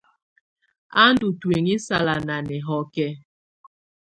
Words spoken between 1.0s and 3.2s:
Á ndù ntuinyii sala nà nɛhɔkɛ.